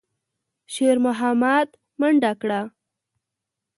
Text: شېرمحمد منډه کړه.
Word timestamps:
شېرمحمد 0.73 1.67
منډه 1.99 2.31
کړه. 2.41 2.61